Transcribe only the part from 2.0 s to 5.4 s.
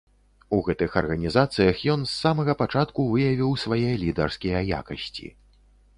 з самага пачатку выявіў свае лідарскія якасці.